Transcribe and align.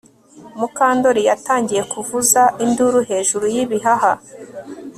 Mukandoli 0.59 1.21
yatangiye 1.29 1.81
kuvuza 1.91 2.41
induru 2.63 2.99
hejuru 3.09 3.45
yibihaha 3.53 4.11